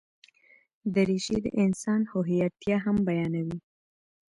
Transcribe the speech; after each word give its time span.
دریشي 0.93 1.37
د 1.45 1.47
انسان 1.63 2.01
هوښیارتیا 2.11 2.77
هم 2.85 2.97
بیانوي. 3.07 3.57